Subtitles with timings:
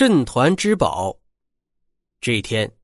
[0.00, 1.14] 镇团之宝。
[2.22, 2.74] 这一天，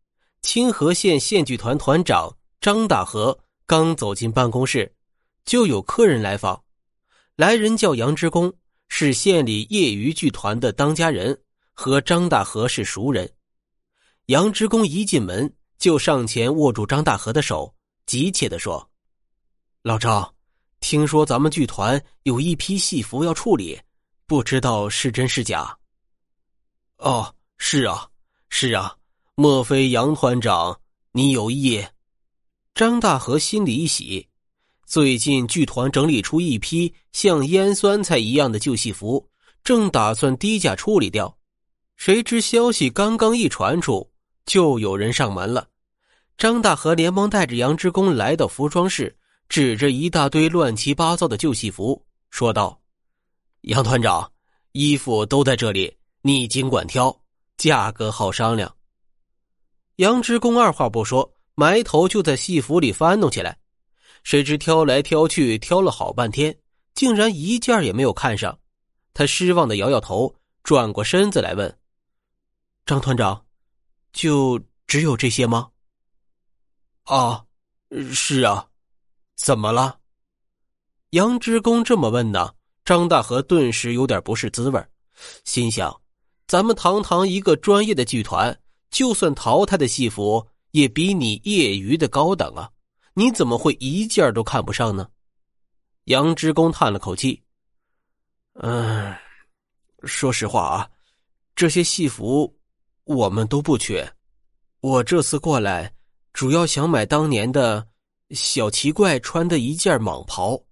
[0.42, 4.94] 清河县县剧团团长张大河刚走进办公室，
[5.46, 6.62] 就有客人来访。
[7.34, 8.52] 来人叫杨之公，
[8.88, 11.40] 是县里业余剧团的当家人，
[11.72, 13.32] 和张大和是熟人。
[14.26, 17.74] 杨之公一进门就上前握住张大和的手，
[18.04, 18.86] 急切的说
[19.80, 20.34] ：“老张，
[20.80, 23.80] 听说咱们剧团有一批戏服要处理，
[24.26, 25.74] 不知道是真是假。”
[26.98, 28.08] 哦，是啊，
[28.48, 28.96] 是啊，
[29.34, 30.80] 莫非杨团长
[31.12, 31.84] 你有意？
[32.74, 34.26] 张大和心里一喜，
[34.86, 39.28] 最近剧团整理出一批像腌酸菜一样的旧戏服，
[39.62, 41.36] 正打算低价处理掉。
[41.96, 44.10] 谁知消息刚刚一传出，
[44.46, 45.68] 就有人上门了。
[46.38, 49.16] 张大和连忙带着杨之公来到服装室，
[49.48, 52.78] 指着一大堆乱七八糟的旧戏服，说道
[53.62, 54.30] ：“杨团长，
[54.72, 55.94] 衣服都在这里。”
[56.26, 57.16] 你尽管挑，
[57.56, 58.76] 价格好商量。
[59.94, 63.56] 杨之公二话不说，埋头就在戏服里翻弄起来。
[64.24, 66.58] 谁知挑来挑去，挑了好半天，
[66.94, 68.58] 竟然一件也没有看上。
[69.14, 71.78] 他失望的摇摇头，转过身子来问
[72.84, 73.46] ：“张团长，
[74.12, 75.70] 就只有这些吗
[77.06, 77.44] ？”“啊，
[78.12, 78.66] 是啊，
[79.36, 80.00] 怎么了？”
[81.10, 82.52] 杨之公这么问呢，
[82.84, 84.84] 张大河顿时有点不是滋味
[85.44, 85.96] 心想。
[86.46, 88.56] 咱们堂堂一个专业的剧团，
[88.90, 92.70] 就算淘汰的戏服也比你业余的高档啊！
[93.14, 95.08] 你怎么会一件都看不上呢？
[96.04, 97.42] 杨之公叹了口气
[98.62, 99.12] ：“嗯，
[100.04, 100.90] 说实话啊，
[101.56, 102.56] 这些戏服
[103.02, 104.08] 我们都不缺。
[104.80, 105.92] 我这次过来，
[106.32, 107.88] 主要想买当年的
[108.30, 110.62] 小奇怪穿的一件蟒袍，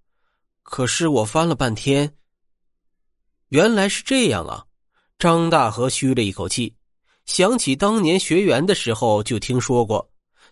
[0.62, 2.16] 可是我翻了半天，
[3.48, 4.64] 原来是这样啊！”
[5.25, 6.75] 张大和吁了一口气，
[7.25, 10.06] 想起当年学员的时候就听说过，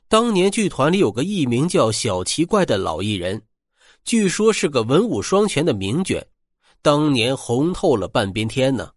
[0.09, 3.43] 当年剧团里有个艺名叫小奇怪的老艺人，
[4.03, 6.27] 据说是个文武双全的名角，
[6.81, 8.91] 当年红透了半边天呢。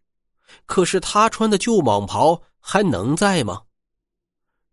[0.66, 3.62] 可是他穿的旧蟒袍还能在吗？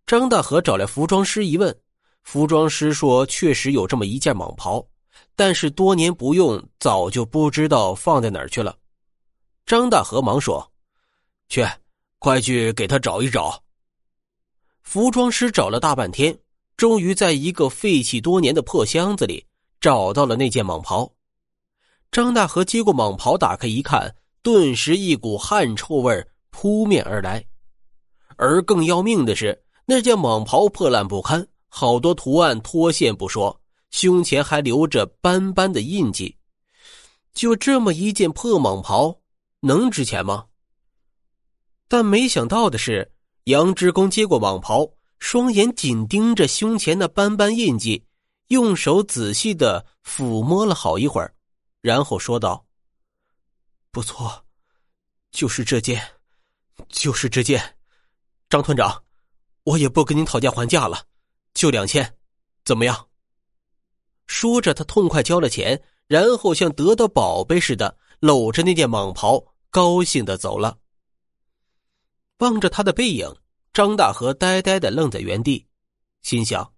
[0.07, 1.77] 张大和找来服装师一问，
[2.23, 4.87] 服装师说确实有这么一件蟒袍，
[5.35, 8.77] 但是多年不用，早就不知道放在哪儿去了。
[9.67, 10.72] 张大和忙说。
[11.53, 11.63] 去，
[12.19, 13.63] 快去给他找一找。
[14.83, 16.35] 服装师找了大半天，
[16.79, 19.45] 终于在一个废弃多年的破箱子里
[19.79, 21.13] 找到了那件蟒袍。
[22.11, 27.45] 张大和接过蟒袍，打开一看，顿时一股汗臭味扑面而来。
[28.37, 36.35] 而更要命的是，那件蟒袍破烂不堪，好多图案脱线不说，胸前还留着斑斑的印记。
[37.35, 39.21] 就这么一件破蟒袍，
[39.61, 40.47] 能值钱吗？
[41.93, 43.13] 但没想到的是，
[43.45, 48.03] 杨之公接过蟒袍，双眼紧盯着胸前那斑斑印记，
[48.49, 51.35] 用手仔细的抚摸了好一会儿，
[51.83, 52.65] 然后说道
[53.93, 54.43] ：“不错，
[55.33, 56.03] 就是这件，
[56.89, 57.63] 就是这件。
[58.49, 59.05] 张团长，
[59.65, 61.05] 我也不跟您讨价还价了，
[61.53, 62.17] 就两千，
[62.65, 63.07] 怎么样？”
[64.27, 70.79] 说着，他痛快交了钱，然后像得到宝贝似的，搂着那件蟒袍，高兴的走了。
[72.43, 73.33] 望着他的背影，
[73.73, 75.65] 张大和呆呆的愣在原地，
[76.23, 76.75] 心想：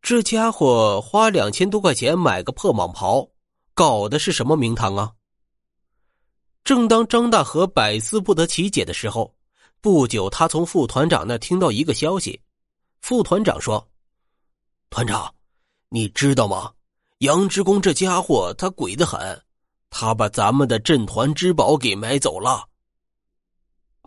[0.00, 3.28] 这家伙花两千多块钱买个破蟒袍，
[3.74, 5.12] 搞的是什么名堂啊？
[6.64, 9.36] 正当张大和百思不得其解的时候，
[9.82, 12.40] 不久他从副团长那听到一个消息。
[13.02, 13.86] 副团长说
[14.88, 15.34] ：“团长，
[15.90, 16.72] 你知道吗？
[17.18, 19.42] 杨之公这家伙他鬼得很，
[19.90, 22.66] 他把咱们的镇团之宝给买走了。”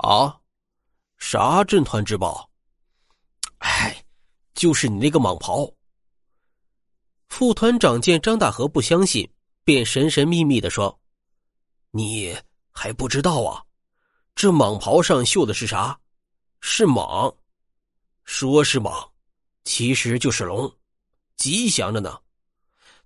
[0.02, 0.40] 啊？
[1.18, 2.50] 啥镇团之宝？
[3.58, 4.06] 哎，
[4.54, 5.70] 就是你那个蟒袍。
[7.28, 9.30] 副团长见张大和不相信，
[9.64, 10.98] 便神神秘秘的说
[11.92, 12.36] ：“你
[12.72, 13.62] 还不知道啊？
[14.36, 16.00] 这蟒袍上绣的是啥？
[16.62, 17.36] 是蟒。
[18.24, 19.10] 说是蟒，
[19.64, 20.72] 其实就是龙，
[21.36, 22.18] 吉祥着呢。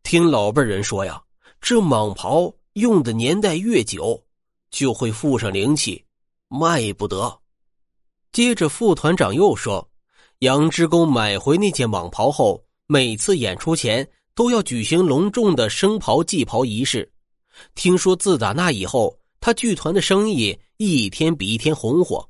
[0.03, 1.23] 听老辈人说呀，
[1.59, 4.23] 这蟒袍用的年代越久，
[4.69, 6.05] 就会附上灵气，
[6.47, 7.35] 卖不得。”
[8.31, 9.85] 接着，副团长又说
[10.39, 17.11] ：“杨之公买回那件蟒袍后，每次演出前都要举行隆重的升袍祭袍仪式。
[17.75, 22.25] 听说自打那以后，他剧团的生意一天比一天红火，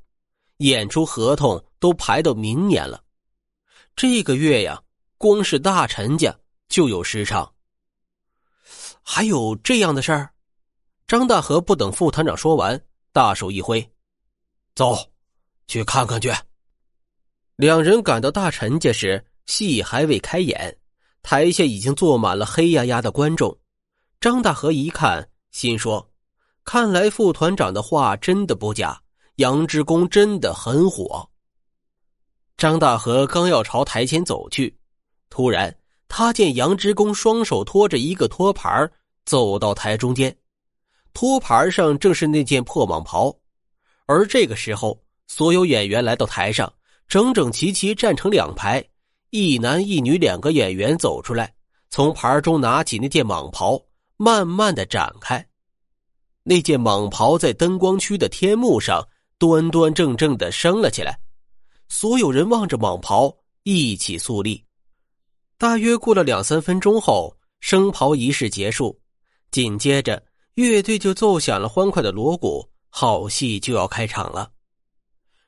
[0.56, 3.00] 演出合同都排到明年了。
[3.94, 4.82] 这个月呀，
[5.18, 6.36] 光是大陈家
[6.68, 7.52] 就有十场。
[9.04, 10.30] 还有这样的事儿？”
[11.06, 12.80] 张大河不等副团长说完，
[13.12, 13.86] 大手一挥。
[14.74, 14.96] 走，
[15.66, 16.32] 去看看去。
[17.56, 20.76] 两人赶到大陈家时，戏还未开演，
[21.22, 23.56] 台下已经坐满了黑压压的观众。
[24.20, 26.10] 张大和一看，心说
[26.64, 29.00] ：“看来副团长的话真的不假，
[29.36, 31.28] 杨之公真的很火。”
[32.56, 34.76] 张大和刚要朝台前走去，
[35.28, 35.76] 突然
[36.06, 38.90] 他见杨之公双手托着一个托盘
[39.24, 40.36] 走到台中间，
[41.12, 43.36] 托盘上正是那件破蟒袍。
[44.06, 45.01] 而这个时候，
[45.34, 46.70] 所有演员来到台上，
[47.08, 48.84] 整整齐齐站成两排，
[49.30, 51.50] 一男一女两个演员走出来，
[51.88, 53.80] 从盘中拿起那件蟒袍，
[54.18, 55.42] 慢慢的展开。
[56.42, 59.02] 那件蟒袍在灯光区的天幕上
[59.38, 61.18] 端端正正的升了起来。
[61.88, 64.62] 所有人望着蟒袍一起肃立。
[65.56, 69.00] 大约过了两三分钟后，升袍仪式结束，
[69.50, 70.22] 紧接着
[70.56, 74.51] 乐队就奏响了欢快的锣鼓，好戏就要开场了。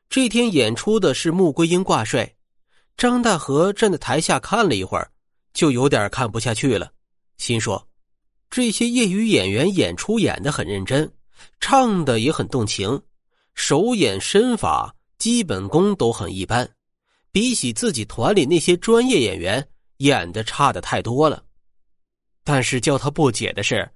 [0.08, 2.34] 这天演出的是穆桂英挂帅，
[2.96, 5.10] 张大和站在台下看了一会儿，
[5.52, 6.92] 就有点看不下去了，
[7.36, 7.88] 心说：
[8.50, 11.12] 这些业余演员演出演的很认真，
[11.60, 13.02] 唱的也很动情，
[13.54, 14.94] 手眼身法。
[15.16, 16.68] 基本功都很一般，
[17.32, 19.66] 比起自己团里那些专业演员
[19.98, 21.42] 演的差的太多了。
[22.42, 23.88] 但是叫他不解的是，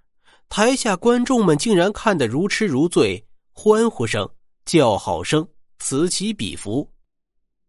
[0.48, 3.22] 台下观众们竟然看得如痴如醉，
[3.52, 4.26] 欢呼声、
[4.64, 5.46] 叫好声
[5.78, 6.88] 此起彼伏。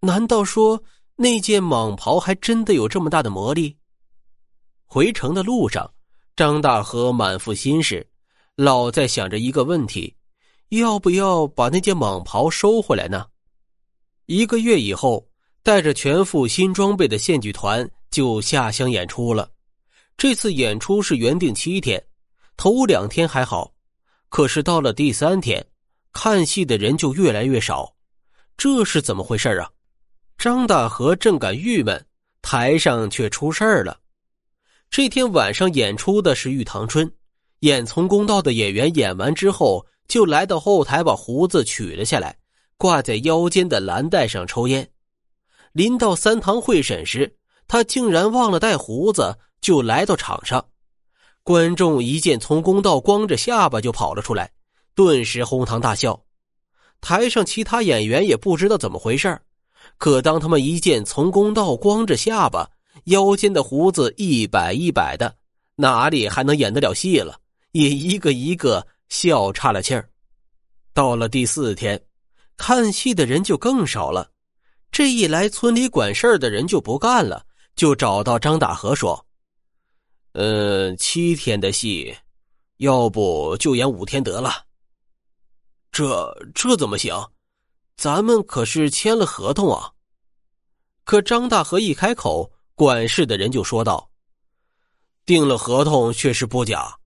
[0.02, 0.82] 难道说
[1.16, 3.76] 那件蟒袍还真的有这么大的魔力？
[4.86, 5.92] 回城的路上，
[6.36, 8.08] 张大和满腹心事，
[8.56, 10.16] 老在想着一个问题：
[10.70, 13.28] 要不要把那件蟒袍收回来呢？
[14.26, 15.28] 一个月以后，
[15.64, 19.52] 带着全副新装备的县剧团就下乡演出了。
[20.18, 22.04] 这次演出是原定七天，
[22.58, 23.74] 头两天还好，
[24.30, 25.66] 可是到了第三天，
[26.14, 27.94] 看戏的人就越来越少。
[28.60, 29.72] 这是怎么回事啊？
[30.38, 32.06] 张大和正感郁闷，
[32.42, 33.98] 台上却出事儿了。
[34.90, 37.08] 这天晚上演出的是《玉堂春》，
[37.62, 42.36] 演从公道的演员演完之后，就来到后台把胡子取了下来。
[42.76, 44.90] 挂在腰间的蓝带上抽烟，
[45.72, 47.34] 临到三堂会审时，
[47.66, 50.66] 他竟然忘了带胡子，就来到场上。
[51.44, 54.52] 观众一见从公道光着下巴就跑了出来，
[54.96, 56.22] 顿时哄堂大笑。
[57.02, 59.40] 台上其他演员也不知道怎么回事
[59.98, 62.70] 可当他们一见从公道光着下巴，
[63.06, 65.36] 腰间的胡子一摆一摆的，
[65.76, 67.40] 哪里还能演得了戏了？
[67.72, 70.10] 也一个一个笑岔了气儿。
[70.94, 72.02] 到了第四天。
[72.62, 74.32] 看戏的人就更少了，
[74.92, 79.26] 这一来，村里管事儿的人就不干了，就找到张大河说
[80.36, 82.14] ：“呃，七天的戏，
[82.80, 84.52] 要不就演五天得了。”
[85.92, 87.14] 这这怎么行？
[87.98, 89.92] 咱们可是签了合同啊！
[91.04, 94.10] 可张大河一开口，管事的人就说道
[95.26, 96.98] ：“定了合同确实不假，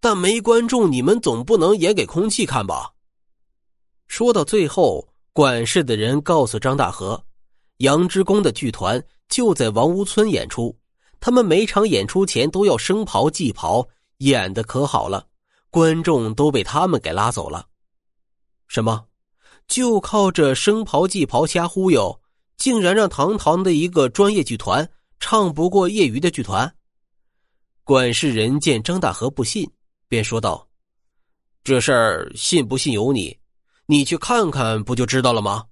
[0.00, 2.92] 但没观众，你们总不能演给空气看吧？”
[4.06, 7.24] 说到最后，管事的人告诉张大河，
[7.78, 10.76] 杨之公的剧团就在王屋村演出，
[11.20, 13.88] 他们每场演出前都要升袍祭袍，
[14.18, 15.26] 演的可好了，
[15.70, 17.66] 观众都被他们给拉走了。
[18.68, 19.06] 什么？
[19.66, 22.20] 就靠着生袍祭袍瞎忽悠，
[22.56, 26.74] 竟然让堂堂的一个专业剧团唱不过业余的剧团？
[27.82, 29.70] 管事人见张大和不信，
[30.08, 30.68] 便说道
[31.64, 33.36] ：“这事儿信不信由你。”
[33.86, 35.66] 你去看看，不就知道了吗？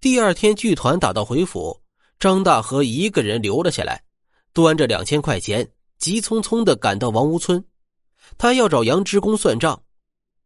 [0.00, 1.80] 第二天，剧团打道回府，
[2.20, 4.00] 张大和一个人留了下来，
[4.52, 5.68] 端着两千块钱，
[5.98, 7.64] 急匆匆的赶到王屋村。
[8.38, 9.82] 他要找杨职工算账。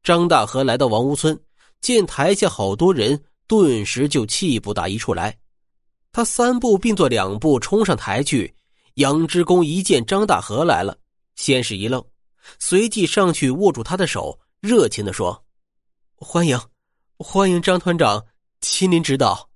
[0.09, 1.39] 张大和来到王屋村，
[1.83, 5.37] 见台下好多人，顿时就气不打一处来。
[6.13, 8.55] 他三步并作两步冲上台去。
[8.95, 10.97] 杨职工一见张大和来了，
[11.37, 12.03] 先是一愣，
[12.59, 15.45] 随即上去握住他的手，热情的说。
[16.15, 16.59] 欢迎，
[17.19, 18.25] 欢迎张团长
[18.63, 19.51] 亲临指导。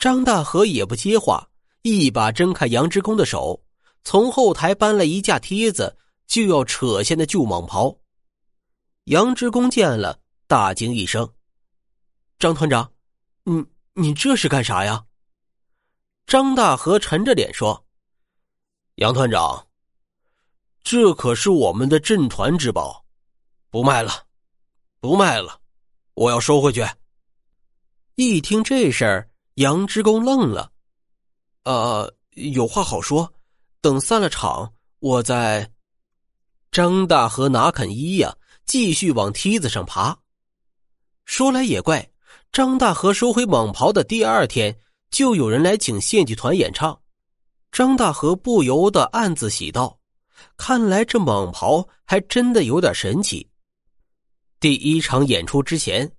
[0.00, 1.48] 张大和也不接话，
[1.82, 3.62] 一把挣开杨之公的手，
[4.02, 7.96] 从后台搬来一架梯子，就要扯下那旧蟒袍。
[9.08, 11.32] 杨之公见了，大惊一声
[12.38, 12.92] ：“张团长，
[13.44, 15.02] 你你这是干啥呀？”
[16.26, 17.86] 张大和沉着脸说
[18.96, 19.66] ：“杨团长，
[20.82, 23.02] 这可是我们的镇团之宝，
[23.70, 24.26] 不卖了。”
[25.00, 25.58] 不卖了，
[26.14, 26.84] 我要收回去。
[28.16, 30.70] 一听这事儿，杨之公愣了。
[31.64, 33.32] 呃，有话好说，
[33.80, 35.72] 等散了场，我再。
[36.70, 38.36] 张大和哪肯依呀？
[38.68, 40.16] 继续往梯子上爬。
[41.24, 42.08] 说来也怪，
[42.52, 44.78] 张大和收回蟒袍的第二天，
[45.10, 46.96] 就有人来请县剧团演唱。
[47.72, 49.98] 张大和不由得暗自喜道
[50.56, 53.48] ：“看来这蟒袍还真的有点神奇。”
[54.60, 56.10] 第一场演出之前，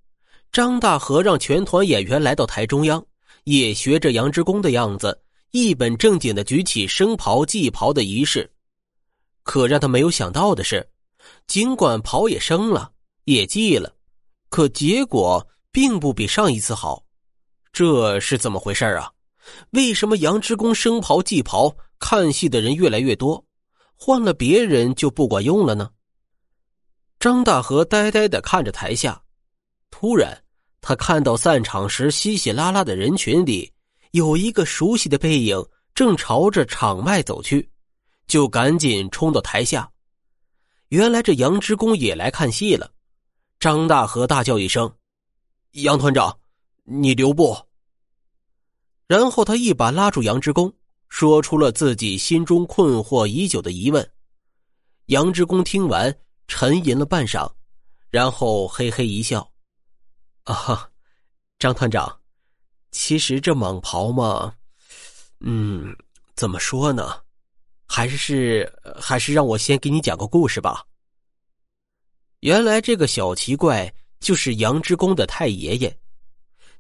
[0.51, 3.03] 张大和让全团演员来到台中央，
[3.43, 8.49] 也学着杨之公的样子，一本正经的举起升袍祭袍的仪式。
[9.43, 10.87] 可让他没有想到的是，
[11.47, 12.91] 尽管袍也升了，
[13.25, 13.95] 也祭了。
[14.49, 17.03] 可结果并不比上一次好，
[17.71, 19.11] 这是怎么回事啊？
[19.71, 23.43] 为什么杨之公生袍祭袍看戏的人越来越多，
[23.95, 25.89] 换了别人就不管用了呢？
[27.19, 29.21] 张大和呆呆的看着台下，
[29.91, 30.41] 突然
[30.81, 33.71] 他看到散场时稀稀拉拉的人群里
[34.11, 37.69] 有一个熟悉的背影正朝着场外走去，
[38.27, 39.89] 就赶紧冲到台下。
[40.89, 42.91] 原来这杨之公也来看戏了。
[43.59, 44.91] 张大和大叫一声
[45.83, 46.39] ：“杨团长，
[46.83, 47.57] 你留步！”
[49.05, 50.71] 然后他一把拉住杨之公，
[51.09, 54.11] 说出了自己心中困惑已久的疑问。
[55.07, 56.15] 杨之公听完，
[56.47, 57.51] 沉吟了半晌，
[58.09, 59.51] 然后嘿嘿一笑
[60.45, 60.89] ：“啊，
[61.57, 62.19] 张团长，
[62.91, 64.53] 其实这蟒袍嘛，
[65.39, 65.95] 嗯，
[66.35, 67.21] 怎么说呢？
[67.89, 70.85] 还是还是让我先给你讲个故事吧。”
[72.39, 75.99] 原来这个小奇怪就是杨之公的太爷爷。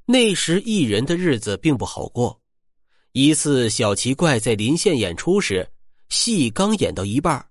[0.05, 2.39] 那时艺人的日子并不好过。
[3.11, 5.67] 一次，小奇怪在临县演出时，
[6.09, 7.45] 戏刚演到一半，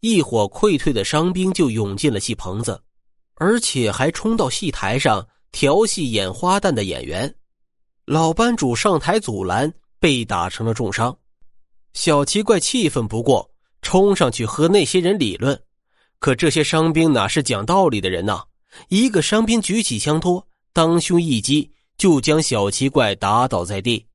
[0.00, 2.80] 一伙溃退的伤兵就涌进了戏棚子，
[3.34, 7.32] 而且还冲到戏台上调戏演花旦的演员。
[8.06, 11.16] 老班主上台阻拦，被打成了重伤。
[11.92, 13.50] 小奇怪气愤不过，
[13.82, 15.60] 冲上去和那些人理论。
[16.18, 18.44] 可这些伤兵哪是讲道理的人呐？
[18.88, 24.06] 一个伤兵举起枪托，当胸一击，就将小奇怪打倒在地。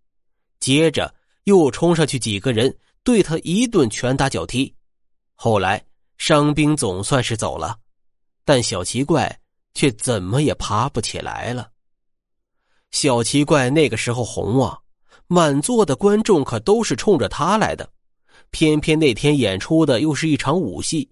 [0.59, 1.13] 接着
[1.43, 4.73] 又冲上去几个人，对他一顿拳打脚踢。
[5.33, 5.83] 后来
[6.17, 7.77] 伤兵总算是走了，
[8.45, 9.39] 但小奇怪
[9.73, 11.69] 却怎么也爬不起来了。
[12.91, 14.79] 小奇怪那个时候红啊，
[15.27, 17.89] 满座的观众可都是冲着他来的。
[18.51, 21.09] 偏偏那天演出的又是一场武戏。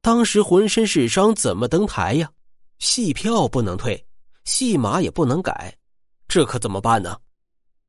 [0.00, 2.30] 当时浑身是伤，怎么登台呀？
[2.78, 4.04] 戏票不能退，
[4.44, 5.74] 戏码也不能改，
[6.28, 7.16] 这可怎么办呢？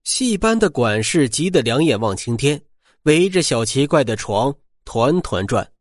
[0.03, 2.59] 戏班的管事急得两眼望青天，
[3.03, 4.53] 围着小奇怪的床
[4.85, 5.71] 团团转。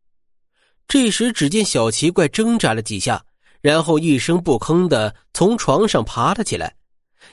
[0.87, 3.25] 这时，只见小奇怪挣扎了几下，
[3.61, 6.75] 然后一声不吭的从床上爬了起来。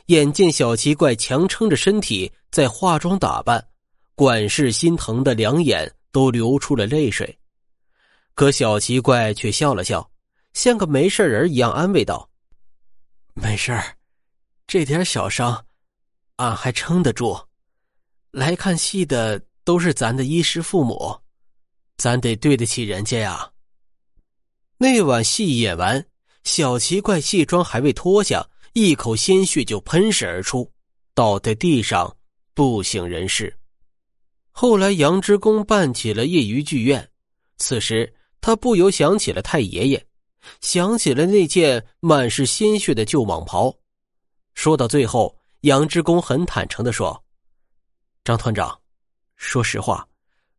[0.08, 3.68] 眼见小奇怪强撑着身体在化妆打扮，
[4.16, 7.38] 管事心疼的两眼都流出了泪水。
[8.34, 10.10] 可小奇怪却笑了笑，
[10.54, 12.30] 像个没事人一样安慰道
[13.34, 13.96] ：“没事儿，
[14.68, 15.66] 这点小伤，
[16.36, 17.38] 俺还撑得住。
[18.32, 21.18] 来看戏的都是咱的衣食父母，
[21.98, 23.52] 咱得对得起人家呀。”
[24.78, 26.06] 那晚戏演完，
[26.44, 28.46] 小奇怪戏装还未脱下，
[28.78, 30.70] 一口鲜血就喷射而出，
[31.14, 32.14] 倒在地上
[32.54, 33.58] 不省人事。
[34.52, 37.10] 后来杨之公办起了业余剧院，
[37.58, 38.14] 此时。
[38.42, 40.08] 他不由想起了太爷爷，
[40.62, 43.76] 想起了那件满是鲜血的旧蟒袍。
[44.54, 47.24] 说到最后，杨之公很坦诚的说
[48.24, 48.80] ：“张团长，
[49.36, 50.08] 说实话，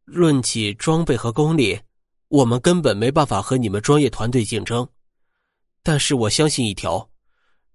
[0.04, 1.78] 论起装备和功力，
[2.26, 4.85] 我们根本没办法和你们专业团队竞争。
[5.85, 7.08] 但是我相信一条，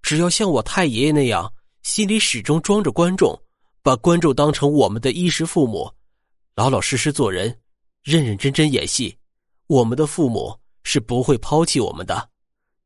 [0.01, 1.51] 只要像我太爷爷那样，
[1.83, 3.39] 心里始终装着观众，
[3.81, 5.91] 把观众当成我们的衣食父母，
[6.55, 7.59] 老老实实做人，
[8.03, 9.17] 认认真真演戏。”
[9.67, 10.53] 我们的父母
[10.83, 12.29] 是不会抛弃我们的，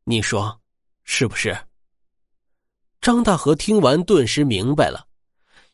[0.03, 0.61] 你说
[1.03, 1.57] 是不是？
[3.01, 5.07] 张大和听完，顿时明白了，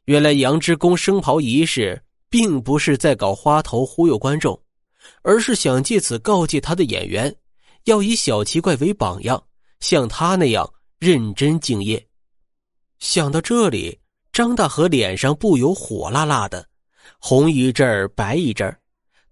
[0.05, 4.57] 原来杨之公升袍仪式并不是在搞花头忽悠观众，
[5.21, 7.35] 而是想借此告诫他的演员，
[7.83, 9.43] 要以小奇怪为榜样，
[9.81, 12.07] 像他那样认真敬业。
[12.99, 13.99] 想到这里，
[14.31, 16.63] 张大和脸上不由火辣辣的，
[17.17, 18.79] 红一阵儿，白一阵儿。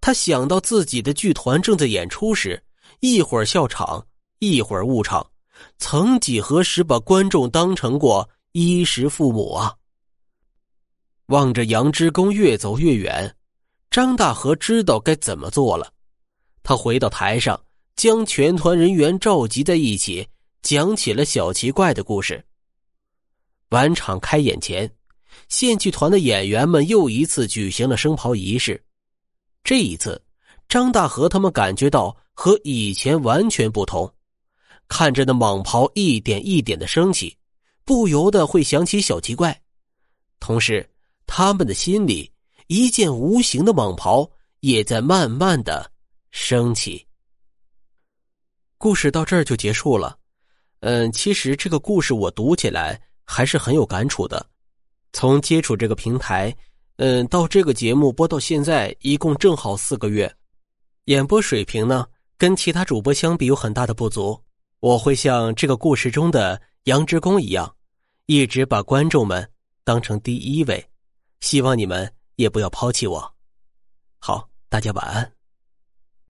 [0.02, 2.60] 他想到自己的剧团正在演出时，
[3.02, 4.04] 一会儿笑场，
[4.40, 5.24] 一会儿误场，
[5.78, 9.76] 曾几何时把观众当成过衣食父母啊！
[11.28, 13.36] 望着杨之公越走越远，
[13.92, 15.94] 张大和知道该怎么做了。
[16.64, 17.62] 他回到台上，
[17.96, 20.28] 将全团人员召集在一起，
[20.62, 22.44] 讲起了小奇怪的故事。
[23.70, 24.92] 晚场开演前，
[25.48, 28.84] 县剧团的演员们又一次举行了升袍仪式。
[29.64, 30.22] 这一次，
[30.68, 34.12] 张大和他们感觉到和以前完全不同，
[34.88, 37.38] 看着那蟒袍一点一点的升起，
[37.86, 39.62] 不由得会想起小奇怪。
[40.40, 40.90] 同时，
[41.28, 42.32] 他们的心里
[42.68, 44.30] 一件无形的蟒袍
[44.62, 45.92] 也在慢慢的
[46.32, 47.06] 升起。
[48.78, 50.18] 故事到这儿就结束了。
[50.82, 54.46] 嗯，其实这个故事我读起来还是很有感触的。
[55.12, 56.56] 从接触这个平台，
[56.98, 60.34] 嗯，到这个节目播到现在，一共正好四个月。
[61.06, 62.06] 演播水平呢，
[62.38, 64.40] 跟其他主播相比有很大的不足。
[64.80, 67.76] 我会像这个故事中的杨之公一样，
[68.28, 69.50] 一直把观众们
[69.84, 70.86] 当成第一位。
[71.42, 73.34] 希望你们也不要抛弃我。
[74.20, 75.39] 好，大家晚安。